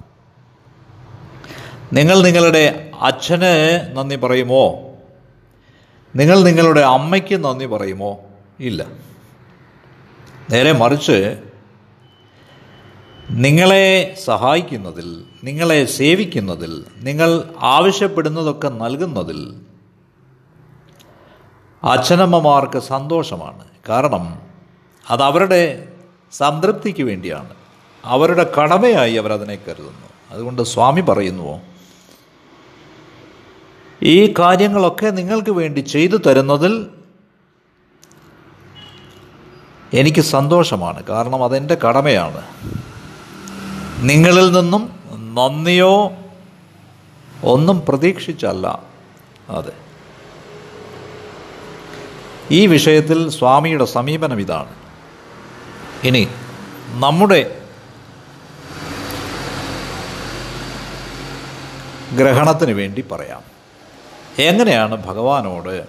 നിങ്ങൾ 1.92 2.22
നിങ്ങളുടെ 2.22 2.90
അച്ഛന് 3.00 3.80
നന്ദി 3.92 4.16
പറയുമോ? 4.16 4.80
നിങ്ങൾ 6.16 6.42
നിങ്ങളുടെ 6.42 6.80
അമ്മയ്ക്ക് 6.80 7.44
നന്ദി 7.44 7.66
പറയുമോ? 7.66 8.18
ഇല്ല. 8.60 9.11
നേരെ 10.50 10.72
മറിച്ച് 10.72 11.42
നിങ്ങളെ 13.30 14.14
സഹായിക്കുന്നതിൽ 14.24 15.24
നിങ്ങളെ 15.44 15.84
സേവിക്കുന്നതിൽ 15.84 16.84
നിങ്ങൾ 16.96 17.44
ആവശ്യപ്പെടുന്നതൊക്കെ 17.60 18.68
നൽകുന്നതിൽ 18.68 19.62
അച്ഛനമ്മമാർക്ക് 21.84 22.78
സന്തോഷമാണ്. 22.78 23.64
കാരണം 23.88 24.40
അത് 25.10 25.22
അവരുടെ 25.22 25.88
സംതൃപ്തിക്ക് 26.32 27.02
വേണ്ടിയാണ്. 27.02 27.54
അവരുടെ 28.04 28.52
കടമയായി 28.60 29.14
അവരതിനെ 29.14 29.56
കരുതുന്നു. 29.56 30.08
അതുകൊണ്ട് 30.30 30.62
സ്വാമി 30.62 31.00
പറയുന്നുവോ 31.00 31.60
ഈ 34.02 34.34
കാര്യങ്ങളൊക്കെ 34.38 35.06
നിങ്ങൾക്ക് 35.06 35.50
വേണ്ടി 35.50 35.80
ചെയ്തു 35.80 36.16
തരുന്നതിൽ 36.16 36.86
എനിക്ക് 39.92 40.20
സന്തോഷമാണ്. 40.20 41.04
കാരണം 41.04 41.44
അതെന്റെ 41.44 41.74
കടമയാണ്. 41.74 42.42
നിങ്ങളിൽ 44.00 44.52
നിന്നും 44.52 44.92
നന്ദിയോ 45.34 46.12
ഒന്നും 47.44 47.82
പ്രതീക്ഷിച്ചല്ല. 47.88 48.82
അതെ. 49.48 49.72
ഈ 52.50 52.66
വിഷയത്തിൽ 52.66 53.30
സ്വാമിയുടെ 53.30 53.84
സമീപനം 53.84 54.40
ഇതാണ്. 54.40 54.74
ഇനി 56.04 56.28
നമ്മുടെ 56.88 57.60
ഗ്രഹണത്തിന് 62.12 62.70
വേണ്ടി 62.70 63.04
പറയാം. 63.12 63.42
എങ്ങനെയാണ് 64.38 65.06
ഭഗവാനോട് 65.06 65.86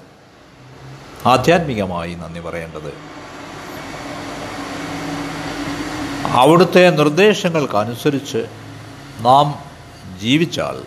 ആധ്യാത്മികമായി 1.25 2.13
നന്ദി 2.13 2.39
പറയേണ്ടത്? 2.39 3.12
അവിടുത്തെ 6.33 6.89
നിർദ്ദേശങ്ങൾക്കനുസരിച്ച് 6.89 8.45
നാം 9.19 9.55
ജീവിച്ചാൽ 10.19 10.83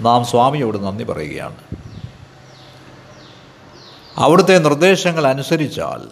നാം 0.00 0.24
സ്വാമിയോട് 0.24 0.78
നന്ദി 0.78 1.04
പറയുകയാണ്. 1.04 1.56
അവിടുത്തെ 4.16 4.58
നിർദ്ദേശങ്ങൾ 4.58 5.26
അനുസരിച്ചാൽ 5.26 6.08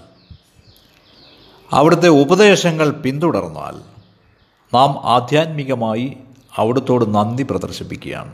അവിടുത്തെ 1.73 2.09
ഉപദേശങ്ങൾ 2.09 2.91
പിന്തുടർന്നാൽ 2.91 3.75
നാം 4.75 5.01
ആധ്യാത്മികമായി 5.05 6.17
അവിടുത്തോട് 6.57 7.15
നന്ദി 7.15 7.43
പ്രദർശിപ്പിക്കുകയാണ്. 7.43 8.33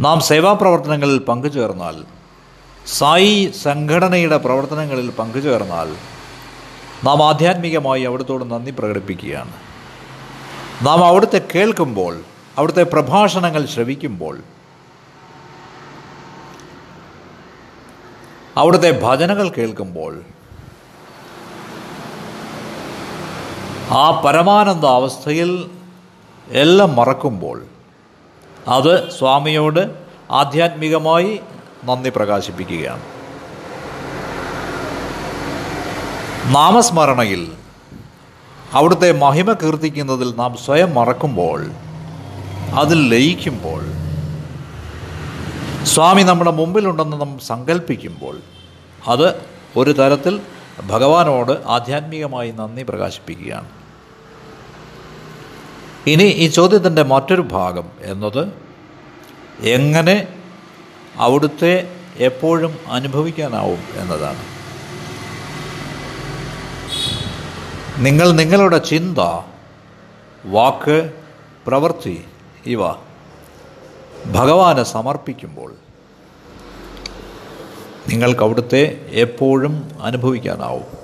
നാം 0.00 0.20
സേവാപ്രവർത്തനങ്ങളിൽ 0.20 1.18
പങ്കുചേർന്നാൽ 1.18 2.04
സായി 2.86 3.52
സംഘടനയുടെ 3.62 4.36
പ്രവർത്തനങ്ങളിൽ 4.36 5.10
പങ്കുചേർന്നാൽ 5.10 6.21
നാം 7.04 7.28
ആധ്യാത്മികമായി 7.28 8.02
അവിടുത്തോട് 8.02 8.50
നന്ദി 8.50 8.70
പ്രകടിപ്പിക്കുകയാണ്. 8.70 9.52
നാം 10.82 11.04
അവിടുത്തെ 11.04 11.40
കേൾക്കുമ്പോൾ 11.54 12.20
അവിടുത്തെ 12.58 12.82
പ്രഭാഷണങ്ങൾ 12.82 13.66
ശ്രവിക്കുമ്പോൾ 13.66 14.38
അവിടുത്തെ 18.56 19.00
ഭജനകൾ 19.02 19.48
കേൾക്കുമ്പോൾ 19.48 20.22
ആ 23.90 24.10
പരമാനന്ദ 24.10 24.86
അവസ്ഥയിൽ 24.86 25.70
എല്ലാം 26.48 26.96
മറക്കുമ്പോൾ 26.96 27.64
അത് 28.68 29.10
സ്വാമിയോട് 29.10 29.94
ആധ്യാത്മികമായി 30.30 31.40
നന്ദി 31.84 32.12
പ്രകാശിപ്പിക്കുകയാണ്. 32.16 33.11
നാമസ്മരണയിൽ 36.50 37.52
അവിടുത്തെ 38.72 39.12
മഹിമ 39.12 39.52
കീർത്തിക്കുന്നതിൽ 39.52 40.34
നാം 40.36 40.56
സ്വയം 40.56 40.94
മറക്കുമ്പോൾ 40.94 41.70
അതിൽ 42.74 43.08
ലയിക്കുമ്പോൾ 43.08 43.84
സ്വാമി 45.84 46.22
നമ്മുടെ 46.22 46.50
മുമ്പിലുണ്ടെന്ന് 46.50 47.20
നാം 47.20 47.38
സങ്കല്പിക്കുമ്പോൾ 47.38 48.40
അത് 49.08 49.44
ഒരു 49.76 49.90
തരത്തിൽ 49.90 50.40
ഭഗവാനോട് 50.86 51.66
ആധ്യാത്മികമായി 51.66 52.50
നന്ദി 52.50 52.82
പ്രകാശിപ്പിക്കുകയാണ്. 52.82 53.68
ഇനി 56.06 56.22
ഈ 56.22 56.46
ചോദ്യത്തിന്റെ 56.46 57.02
മറ്റൊരു 57.02 57.42
ഭാഗം 57.42 57.90
എന്നത് 58.02 58.52
എങ്ങനെ 59.60 60.26
അവിടുത്തെ 61.16 61.96
എപ്പോഴും 62.18 62.78
അനുഭവിക്കാനാവും 62.90 63.82
എന്നതാണ്. 63.96 64.61
നിങ്ങൾ 68.02 68.32
നിങ്ങളുടെ 68.32 68.78
ചിന്ത 68.78 69.18
വാക്ക് 70.44 71.12
പ്രവൃത്തി 71.66 72.24
ഇവ 72.66 72.90
ഭഗവാന് 74.26 74.84
സമർപ്പിക്കുമ്പോൾ 74.84 75.74
നിങ്ങൾക്ക് 78.08 78.40
അവിടുത്തെ 78.40 79.06
എപ്പോഴും 79.10 79.90
അനുഭവിക്കാനാവും. 80.02 80.98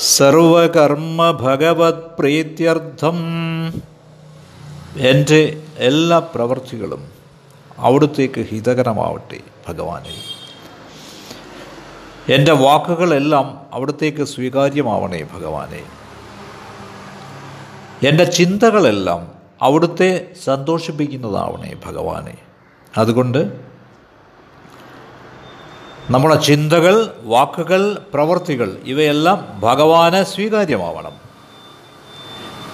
സർവകർമ്മ 0.00 1.30
ഭഗവത് 1.30 1.94
പ്രീത്യർത്ഥം. 1.94 3.18
എന്റെ 4.96 5.62
എല്ലാ 5.78 6.18
പ്രവൃത്തികളും 6.18 7.10
അവിടുത്തേക്ക് 7.78 8.40
ഹിതകരമാവട്ടെ 8.40 9.40
ഭഗവാനെ. 9.68 10.35
എന്റെ 12.28 12.52
വാക്കുകളെല്ലാം 12.52 13.60
അവിടത്തേക്ക് 13.72 14.24
സ്വീകാര്യമാവണേ 14.24 15.22
ഭഗവാനെ. 15.22 15.82
എന്റെ 18.08 18.24
ചിന്തകളെല്ലാം 18.24 19.28
അവിടുത്തെ 19.62 20.32
സന്തോഷിപ്പിക്കുന്നതാവണേ 20.44 21.74
ഭഗവാനെ. 21.86 22.34
അതുകൊണ്ട് 22.98 23.60
നമ്മുടെ 26.10 26.34
ചിന്തകൾ 26.34 27.14
വാക്കുകൾ 27.22 28.02
പ്രവൃത്തികൾ 28.14 28.76
ഇവയെല്ലാം 28.84 29.60
ഭഗവാന് 29.60 30.24
സ്വീകാര്യമാവണം. 30.24 31.12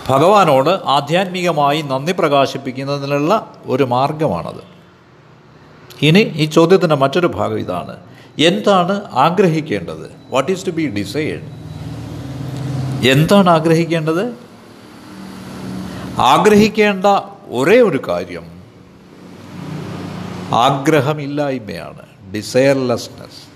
ഭഗവാനോട് 0.09 0.71
ആധ്യാത്മികമായി 0.85 1.83
നന്ദി 1.83 2.13
പ്രകാശിപ്പിക്കുന്നതിനുള്ള 2.13 3.53
ഒരു 3.67 3.85
മാർഗമാണത്. 3.85 4.65
ഇനി 6.03 6.19
ഈ 6.19 6.45
ചോദ്യത്തിന്റെ 6.45 6.95
മറ്റൊരു 6.95 7.27
ഭാഗം 7.27 7.59
ഇതാണ്. 7.59 8.12
എന്താണ് 8.39 9.05
ആഗ്രഹിക്കേണ്ടത്? 9.05 10.11
What 10.31 10.53
is 10.53 10.67
to 10.67 10.71
be 10.71 10.87
decide 10.89 11.63
എന്താണ് 13.09 13.51
ആഗ്രഹിക്കേണ്ടത്? 13.51 14.35
ആഗ്രഹിക്കേണ്ട 16.21 17.07
ഒരേ 17.49 17.81
ഒരു 17.81 18.03
കാര്യം 18.09 18.63
ആഗ്രഹമില്ലായ്മയാണ് 20.55 22.33
ഡിസയർലെസ്നെസ് 22.35 23.53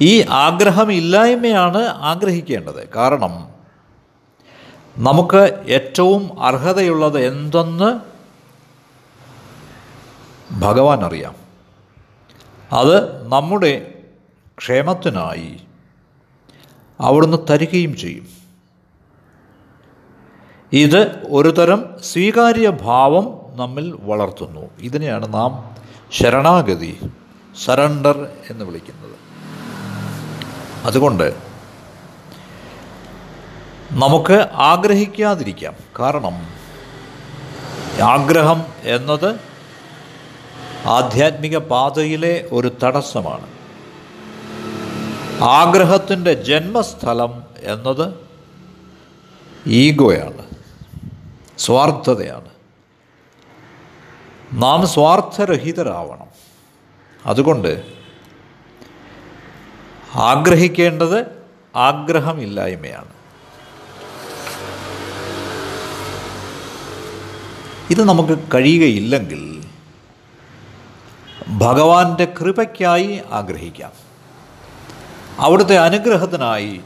ഈ 0.00 0.26
ആഗ്രഹമില്ലായ്മയാണ് 0.30 1.78
ആഗ്രഹിക്കേണ്ടത്. 1.78 2.88
കാരണം 2.96 3.48
നമുക്ക് 4.98 5.64
ഏറ്റവും 5.68 6.42
അർഹതയുള്ളത് 6.42 7.26
എന്തെന്ന് 7.26 8.00
ഭഗവാൻ 10.60 11.04
അറിയാം 11.04 11.45
അത് 12.72 13.28
നമ്മുടെ 13.28 13.94
ക്ഷേമത്തിനായി 14.58 15.56
അവിടുന്ന് 17.00 17.36
തരികയും 17.50 17.96
ചെയ്യും. 17.96 18.26
ഇത് 20.72 21.26
ഒരു 21.30 21.48
തരം 21.48 21.84
സ്വീകാര്യ 22.00 22.70
ഭാവം 22.70 23.38
നമ്മിൽ 23.56 23.98
വളർത്തുന്നു. 24.02 24.70
ഇതിനെയാണ് 24.78 25.34
നാം 25.34 25.76
ശരണാഗതി 26.10 27.10
സറണ്ടർ 27.64 28.28
എന്ന് 28.50 28.64
വിളിക്കുന്നത്. 28.64 29.16
അതുകൊണ്ട് 30.86 31.36
നമുക്ക് 33.92 34.48
ആഗ്രഹിക്കാതിരിക്കാം. 34.52 35.74
കാരണം 36.00 36.66
ആഗ്രഹം 38.02 38.64
എന്നത് 38.84 39.55
ആധ്യാത്മിക 40.86 41.56
പാതയിലെ 41.56 42.48
ഒരു 42.52 42.72
തടസ്സമാണ്. 42.82 43.46
ആഗ്രഹത്തിന്റെ 45.44 46.34
ജന്മസ്ഥലം 46.34 47.44
എന്നത് 47.60 48.14
ഈഗോയാണ് 49.66 50.46
സ്വാർത്ഥതയാണ്. 51.58 52.48
നാം 54.52 54.88
സ്വാർത്ഥരഹിതരാവണം. 54.88 56.26
അതുകൊണ്ട് 57.26 57.82
ആഗ്രഹിക്കേണ്ടത് 60.14 61.26
ആഗ്രഹമില്ലായ്മയാണ്. 61.76 63.08
ഇത് 67.90 68.04
നമുക്ക് 68.04 68.38
കഴിയുകയില്ലെങ്കിൽ 68.54 69.55
ഭഗവാന്റെ 71.48 72.24
കൃപയ്ക്കായി 72.24 73.22
ആഗ്രഹിക്കാം. 73.32 73.92
അവിടുത്തെ 75.38 75.78
അനുഗ്രഹത്തിനായി 75.78 76.80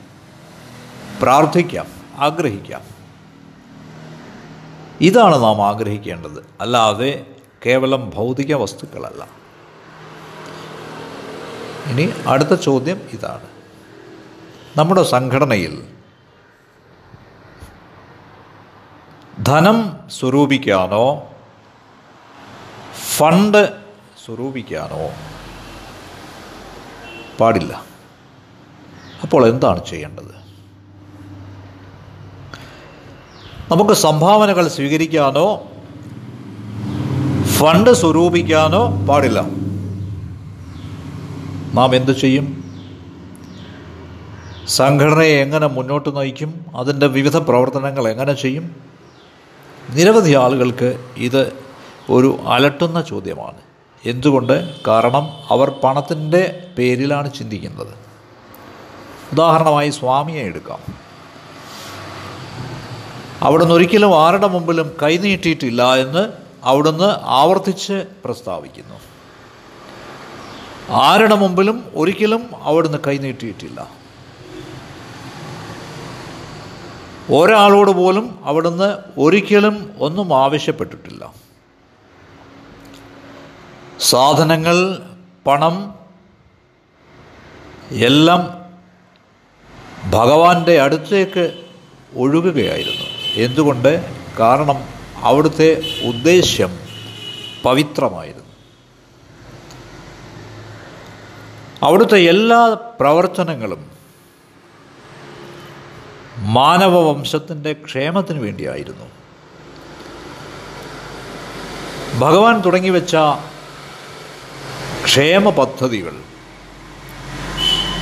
പ്രാർത്ഥിക്കാം 1.22 1.86
ആഗ്രഹിക്കാം. 2.18 2.80
ഇതാണ് 5.00 5.42
നാം 5.42 5.68
ആഗ്രഹിക്കേണ്ടത്. 5.68 6.46
അല്ലാതെ 6.60 7.26
കേവലം 7.66 8.12
ഭൗതിക 8.14 8.54
വസ്തുക്കളല്ല. 8.54 9.28
ഇനി 11.86 12.12
അടുത്ത 12.26 12.54
ചോദ്യം 12.54 13.00
ഇതാണ്. 13.12 13.46
നമ്മുടെ 14.76 15.02
സംഘടനയിൽ 15.02 15.88
ധനം 19.42 19.98
സ്വരൂപിക്കാനോ 20.10 21.22
ഫണ്ട് 23.16 23.79
സ്വരൂപിക്കാനോ 24.24 25.02
പാടില്ല. 27.40 27.85
അപ്പോൾ 29.22 29.46
എന്താണ് 29.46 29.87
ചെയ്യേണ്ടത്? 29.87 30.40
നമുക്ക് 33.72 33.90
സംഭാവനകൾ 33.90 34.68
സ്വീകരിക്കാനോ 34.68 35.46
ഫണ്ട് 37.48 37.90
സ്വരൂപിക്കാനോ 37.90 39.06
പാടില്ല. 39.06 39.40
നാം 41.74 41.96
എന്തു 41.96 42.12
ചെയ്യും? 42.12 42.46
സംഘടനയെ 44.68 45.40
എങ്ങനെ 45.40 45.66
മുന്നോട്ട് 45.66 46.16
നയിക്കും? 46.16 46.66
അതിന്റെ 46.74 47.06
വിവിധ 47.06 47.37
പ്രവർത്തനങ്ങൾ 47.37 48.09
എങ്ങനെ 48.09 48.33
ചെയ്യും? 48.33 48.76
നിരവധി 49.90 50.33
ആളുകൾക്ക് 50.35 51.04
ഇത് 51.16 51.52
ഒരു 52.11 52.38
അലട്ടുന്ന 52.46 53.02
ചോദ്യമാണ്. 53.02 53.69
എന്തുകൊണ്ട്? 54.04 54.80
കാരണം 54.88 55.28
അവർ 55.50 55.70
പണത്തിന്റെ 55.70 56.66
പേരിലാണ് 56.78 57.34
ചിന്തിക്കുന്നത്. 57.34 57.94
ഉദാഹരണമായി 59.32 59.90
സ്വാമിയെ 59.90 60.42
എടുക്കാം. 60.42 60.78
അവിടുന്ന് 63.40 63.74
ഒരിക്കലും 63.74 64.26
ആരുടെ 64.26 64.46
മുമ്പിലും 64.46 64.96
കൈനീട്ടിയിട്ടില്ല 65.02 65.94
എന്ന് 65.94 66.32
അവിടുന്ന് 66.64 67.14
ആവർത്തിച്ച് 67.22 68.04
പ്രസ്താവിക്കുന്നു. 68.24 68.94
ആരുടെ 70.90 71.34
മുമ്പിലും 71.34 71.84
ഒരിക്കലും 71.94 72.50
അവിടുന്ന് 72.62 72.98
കൈനീട്ടിയിട്ടില്ല 73.06 73.88
ഒരാളോട് 77.30 77.90
പോലും 77.90 78.38
അവിടുന്ന് 78.42 78.98
ഒരിക്കലും 79.18 79.90
ഒന്നും 80.00 80.38
ആവശ്യപ്പെട്ടിട്ടില്ല. 80.38 81.39
സാധനങ്ങൾ 84.00 85.02
പണം 85.46 85.94
എല്ലാം 87.90 88.64
ഭഗവാന്റെ 90.10 90.80
അടുത്തേക്ക് 90.80 91.64
ഒഴുകുകയായിരുന്നു. 92.16 93.06
എന്തുകൊണ്ട്? 93.34 94.14
കാരണം 94.38 94.88
അവിടുത്തെ 95.16 95.82
ഉദ്ദേശ്യം 96.08 96.78
പവിത്രമായിരുന്നു. 97.62 98.44
അവിടുത്തെ 101.82 102.18
എല്ലാ 102.18 102.76
പ്രവർത്തനങ്ങളും 103.00 103.90
മാനവവംശത്തിന്റെ 106.38 107.72
ക്ഷേമത്തിന് 107.72 108.40
വേണ്ടിയായിരുന്നു. 108.40 109.06
ഭഗവാൻ 112.18 112.60
തുടങ്ങിവെച്ച 112.60 113.16
ക്ഷേമ 115.04 115.50
പദ്ധതികൾ 115.50 116.12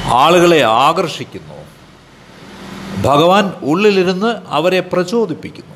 ആളുകളെ 0.04 0.64
ആകർഷിക്കുന്നു. 0.64 1.54
ഭഗവാൻ 3.02 3.52
ഉള്ളിലിരുന്ന് 3.62 4.36
അവരെ 4.48 4.80
പ്രചോദിപ്പിക്കുന്നു. 4.80 5.74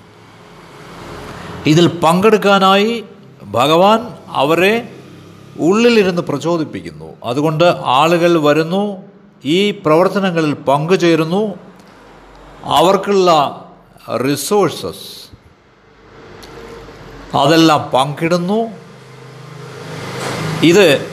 ഇതിൽ 1.67 1.87
പങ്കെടുക്കാനായി 1.87 3.05
ഭഗവാൻ 3.43 4.17
അവരെ 4.29 4.97
ഉള്ളിലിരുന്ന് 5.59 6.23
പ്രചോദിപ്പിക്കുന്നു. 6.23 7.13
അതുകൊണ്ട് 7.25 7.65
ആളുകൾ 7.85 8.43
വരുന്നു 8.43 9.03
ഈ 9.45 9.71
പ്രവർത്തനങ്ങളിൽ 9.71 10.53
പങ്കുചേരുന്നു. 10.53 11.55
അവർക്കുള്ള 12.65 13.31
റിസോഴ്സസ് 14.29 15.33
അതെല്ലാം 17.37 17.91
പങ്കിടുന്നു. 17.95 18.69
ഇത് 20.63 21.12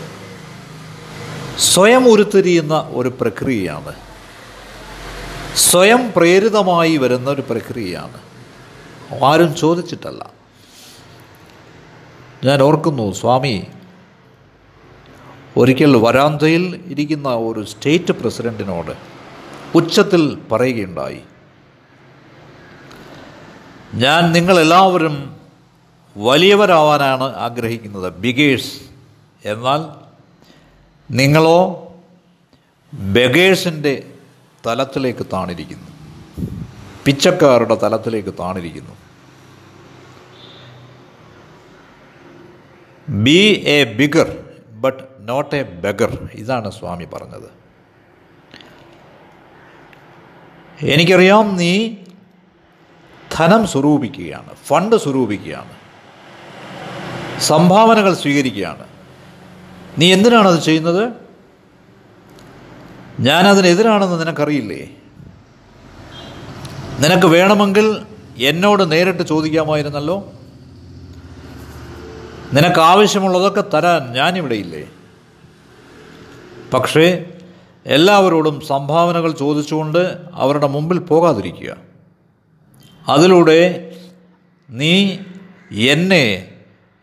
സ്വയം 1.60 2.08
ഉരുത്തിരിയുന്ന 2.08 2.88
ഒരു 2.94 3.10
പ്രക്രിയയാണ്. 3.10 3.96
സ്വയം 5.56 6.12
പ്രേരിതമായി 6.16 6.98
വരുന്ന 6.98 7.30
ഒരു 7.30 7.42
പ്രക്രിയയാണ്. 7.42 8.18
ആരും 9.24 9.56
ചോദിച്ചിട്ടല്ല. 9.56 10.32
ഞാൻ 12.44 12.62
ഓർക്കുന്നു 12.62 13.12
സ്വാമി 13.12 13.68
ഒരിക്കൽ 15.58 15.98
വരാന്തയിൽ 15.98 16.84
ഇരിക്കുന്ന 16.86 17.30
ഒരു 17.30 17.66
സ്റ്റേറ്റ് 17.66 18.12
പ്രസിഡന്റിനോട് 18.12 18.92
ഉച്ചത്തിൽ 19.76 20.38
പറയുകയുണ്ടായി. 20.52 21.20
ഞാൻ 23.94 24.32
നിങ്ങളെല്ലാവരും 24.32 25.36
വലിയവരാവാനാണ് 26.18 27.24
ആഗ്രഹിക്കുന്നത് 27.24 28.14
ബിഗേഴ്സ്. 28.14 28.82
എന്നാൽ 29.46 30.09
നിങ്ങളോ 31.12 31.86
ബഗേഴ്സിന്റെ 32.94 34.12
തലത്തിലേക്ക് 34.68 35.26
താണിരിക്കുന്നു. 35.34 35.90
പിച്ചക്കാരുടെ 37.06 37.76
തലത്തിലേക്ക് 37.76 38.34
താണിരിക്കുന്നു. 38.40 38.96
Be 43.10 43.64
a 43.68 43.84
beggar 43.84 44.46
but 44.72 45.04
not 45.20 45.56
a 45.56 45.64
bugger 45.64 46.30
ഇതാണ് 46.34 46.72
സ്വാമി 46.72 47.06
പറഞ്ഞത്. 47.06 47.60
എനിക്കറിയാം 50.86 51.56
നീ 51.56 51.96
ധനം 53.36 53.68
സ്വരൂപിക്കുകയാണ് 53.68 54.56
ഫണ്ട് 54.56 54.96
സ്വരൂപിക്കുകയാണ് 54.96 55.74
സംഭാവനകൾ 57.40 58.14
സ്വീകരിക്കുകയാണ്. 58.14 58.99
നീ 60.00 60.14
എന്തിനാണത് 60.14 60.60
ചെയ്യുന്നത്? 60.62 61.14
ഞാനതിനെതിരാണെന്ന് 63.20 64.22
നിനക്കറിയില്ലേ? 64.22 64.90
നിനക്ക് 67.00 67.26
വേണമെങ്കിൽ 67.26 68.06
എന്നോട് 68.38 68.92
നേരിട്ട് 68.92 69.24
ചോദിക്കാമായിരുന്നല്ലോ? 69.24 70.32
നിനക്ക് 72.54 72.80
ആവശ്യമുള്ളതൊക്കെ 72.80 73.64
തരാൻ 73.74 74.14
ഞാനിവിടെയില്ലേ? 74.14 74.90
പക്ഷേ 76.74 77.26
എല്ലാവരോടും 77.86 78.62
സംഭാവനകൾ 78.62 79.32
ചോദിച്ചുകൊണ്ട് 79.32 80.18
അവരുടെ 80.34 80.68
മുമ്പിൽ 80.68 81.00
പോകാതിരിക്കുക. 81.00 81.78
അതിലൂടെ 83.10 83.92
നീ 84.70 85.18
എന്നെ 85.72 86.52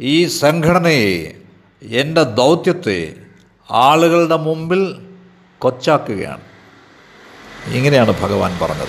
ഈ 0.00 0.26
സംഘടനയെ 0.26 1.34
എന്റെ 1.86 2.22
ദൗത്യത്തെ 2.22 3.14
ആളുകളുടെ 3.70 4.36
മുമ്പിൽ 4.36 5.08
കൊച്ചാക്കുകയാണ്. 5.58 6.40
ഇങ്ങനെയാണ് 7.66 8.22
ഭഗവാൻ 8.22 8.58
പറഞ്ഞത്. 8.62 8.88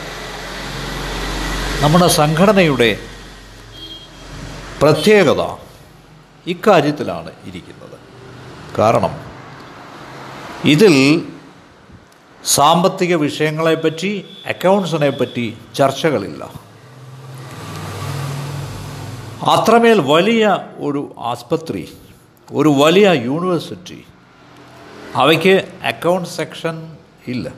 നമ്മുടെ 1.83 2.07
സംഘടനയുടെ 2.07 2.99
പ്രത്യേകത 4.81 5.55
ഇക്കാര്യത്തിലാണ് 6.47 7.31
ഇരിക്കുന്നത്. 7.45 7.99
കാരണം 8.77 9.19
ഇതിൽ 10.65 11.25
സാമ്പത്തിക 12.45 13.15
വിഷയങ്ങളെപ്പറ്റി 13.15 14.25
അക്കൗണ്ട്സിനെ 14.45 15.09
പറ്റി 15.09 15.57
ചർച്ചകളില്ല. 15.75 16.43
അത്രമേൽ 19.43 20.01
വലിയ 20.01 20.57
ഒരു 20.77 21.15
ആസ്പത്രി 21.19 21.97
ഒരു 22.51 22.69
വലിയ 22.69 23.11
യൂണിവേഴ്സിറ്റി 23.11 24.05
അവയ്ക്ക് 25.15 25.73
അക്കൗണ്ട് 25.83 26.29
സെക്ഷൻ 26.29 26.97
ഇല്ല. 27.27 27.51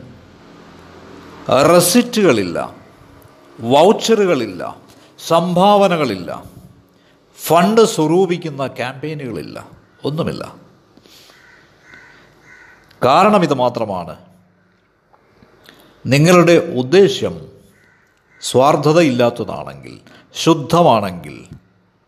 റെസിറ്റുകളില്ല. 1.74 2.76
വൗച്ചറുകളില്ല. 3.60 4.78
സംഭാവനകളില്ല. 5.28 6.44
ഫണ്ട് 7.48 7.86
സ്വരൂപിക്കുന്ന 7.86 8.68
ക്യാമ്പയിനുകളില്ല. 8.68 9.68
ഒന്നുമില്ല. 10.06 10.56
കാരണം 13.06 13.44
ഇത് 13.44 13.54
മാത്രമാണ്. 13.54 14.16
നിങ്ങളുടെ 16.06 16.74
ഉദ്ദേശ്യം 16.78 17.52
സ്വാർത്ഥതയില്ലാത്തതാണെങ്കിൽ 18.42 20.00
ശുദ്ധമാണെങ്കിൽ 20.34 21.46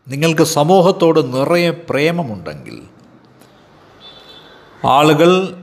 നിങ്ങൾക്ക് 0.08 0.42
സമൂഹത്തോട് 0.42 1.34
നിറയെ 1.34 1.70
പ്രേമമുണ്ടെങ്കിൽ 1.70 2.82
ആളുകൾ 4.86 5.56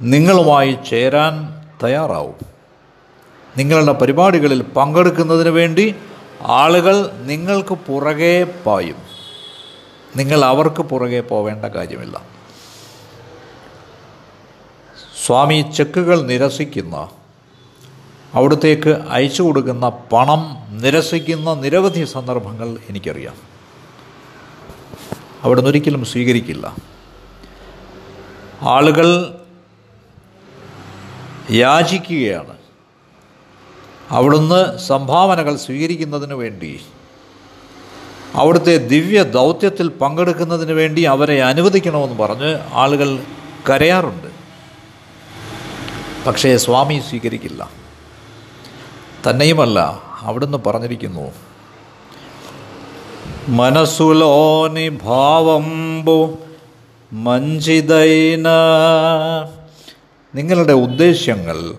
നിങ്ങളുമായി 0.00 0.78
ചേരാൻ 0.90 1.62
തയ്യാറാവും. 1.82 2.34
നിങ്ങളുടെ 3.58 3.92
പരിപാടികളിൽ 3.92 4.62
പങ്കെടുക്കുന്നതിന് 4.62 5.48
വേണ്ടി 5.48 5.94
ആളുകൾ 6.42 7.10
നിങ്ങൾക്ക് 7.12 7.74
പുറകെ 7.74 8.44
പായും. 8.66 8.96
നിങ്ങൾ 10.16 10.44
അവർക്ക് 10.44 10.82
പുറകെ 10.82 11.20
പോവേണ്ട 11.20 11.64
കാര്യമില്ല. 11.64 12.22
സ്വാമി 15.26 15.64
ചെക്കുകൾ 15.76 16.22
നിരസിക്കുന്ന 16.22 17.08
അവിടത്തേക്ക് 18.34 18.88
അയച്ചു 18.88 19.42
കൊടുക്കുന്ന 19.42 19.88
പണം 19.88 20.56
നിരസിക്കുന്ന 20.70 21.54
നിരവധി 21.54 22.04
സന്ദർഭങ്ങൾ 22.04 22.76
എനിക്കറിയാം. 22.88 23.34
അവിടെ 25.42 25.60
ഒരിക്കലും 25.60 26.04
സ്വീകരിക്കില്ല. 26.04 26.76
ആളുകൾ 28.62 29.38
യാചിക്കുകയാണ്. 31.50 32.56
അവിടുന്ന് 34.10 34.78
സംഭാവനകൾ 34.78 35.56
സ്വീകരിക്കുന്നതിന് 35.56 36.34
വേണ്ടി 36.34 36.80
അവിടുത്തെ 38.34 38.76
ദിവ്യ 38.76 39.22
ദൗത്യത്തിൽ 39.22 39.88
പങ്കെടുക്കുന്നതിന് 39.88 40.72
വേണ്ടി 40.72 41.02
അവരെ 41.02 41.42
അനുവദിക്കണമെന്ന് 41.42 42.18
പറഞ്ഞ് 42.18 42.58
ആളുകൾ 42.72 43.22
കരയാറുണ്ട്. 43.70 44.28
പക്ഷേ 46.26 46.56
സ്വാമി 46.56 47.02
സ്വീകരിക്കില്ല. 47.10 47.83
തന്നെയുമല്ല 49.28 50.02
അവിടുന്ന് 50.20 50.58
പറഞ്ഞിരിക്കുന്നു 50.66 51.32
മനസ്സുലോനി 53.48 54.88
ഭാവംബു 54.88 56.38
മഞ്ചിതൈന. 57.12 58.48
നിങ്ങളുടെ 60.34 60.72
ഉദ്ദേശ്യങ്ങൾ 60.72 61.74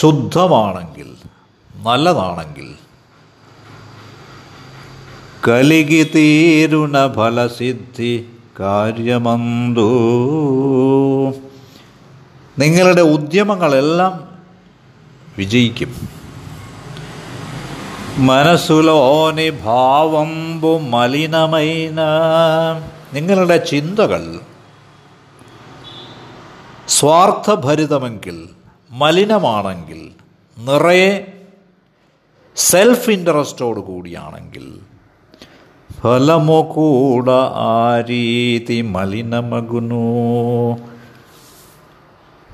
ശുദ്ധമാണെങ്കിൽ 0.00 1.16
നല്ലതാണെങ്കിൽ 1.76 2.74
കലികി 5.48 6.10
തീരുണ 6.14 7.12
ഫലസിദ്ധി 7.12 8.26
കാര്യമന്തു. 8.60 9.88
നിങ്ങളുടെ 12.58 13.02
ഉദ്യമങ്ങളെല്ലാം 13.02 14.25
വിജയിക്കും. 15.38 16.08
മനസ്സുലോനി 18.18 19.50
ഭാവംബു 19.50 20.78
മലിനമൈന. 20.78 22.00
നിങ്ങളുടെ 23.12 23.56
ചിന്തകൾ 23.56 24.40
സ്വാർത്ഥഭരിതമെങ്കിൽ 26.88 28.48
മലിനമാണെങ്കിൽ 28.90 30.10
നിറയെ 30.58 31.32
സെൽഫ് 32.56 33.10
ഇൻട്രസ്റ്റോട് 33.10 33.80
കൂടിയാണെങ്കിൽ 33.80 34.78
ഫലമോ 36.00 36.62
കൂട 36.62 37.30
ആരീതി 37.54 38.12
രീതി 38.12 38.80
മലിനമകുന്നു. 38.80 40.04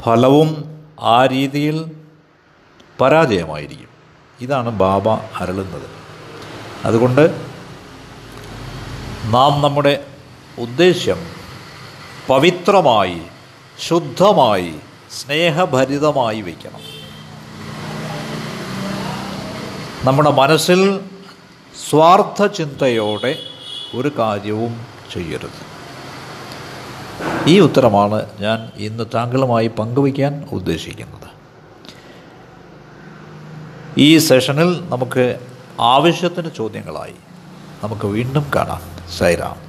ഫലവും 0.02 0.80
ആ 1.00 1.26
രീതിയിൽ 1.26 2.01
പരാജയമായിരിക്കും. 3.00 3.88
ഇതാണ് 4.40 4.68
ബാബ 4.68 5.08
അരളുന്നത്. 5.10 5.88
അതുകൊണ്ട് 6.84 7.40
നാം 9.24 9.62
നമ്മുടെ 9.62 10.06
ഉദ്ദേശ്യം 10.58 11.26
പവിത്രമായി 12.28 13.22
ശുദ്ധമായി 13.78 14.74
സ്നേഹഭരിതമായി 15.20 16.40
വയ്ക്കണം. 16.40 17.02
നമ്മുടെ 20.04 20.30
മനസ്സിൽ 20.30 21.00
സ്വാർത്ഥ 21.90 22.46
ചിന്തയോടെ 22.46 23.38
ഒരു 23.94 24.12
കാര്യവും 24.18 24.86
ചെയ്യരുത്. 25.12 25.72
ഈ 27.46 27.60
ഉത്തരമാണ് 27.60 28.26
ഞാൻ 28.40 28.72
ഇന്ന് 28.76 29.04
താങ്കളുമായി 29.14 29.66
പങ്കുവയ്ക്കാൻ 29.66 30.48
ഉദ്ദേശിക്കുന്നത്. 30.52 31.21
ഈ 33.98 34.18
സെഷനിൽ 34.18 34.88
നമുക്ക് 34.88 35.38
ആവശ്യത്തിന് 35.80 36.50
ചോദ്യങ്ങളായി 36.56 37.14
നമുക്ക് 37.84 38.06
വീണ്ടും 38.06 38.46
കാണാം. 38.56 38.82
സൈറാം. 39.18 39.61